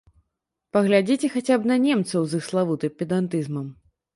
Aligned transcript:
Паглядзіце 0.77 1.29
хаця 1.35 1.55
б 1.65 1.69
на 1.73 1.77
немцаў 1.85 2.21
з 2.33 2.41
іх 2.41 2.49
славутым 2.51 2.91
педантызмам. 3.03 3.73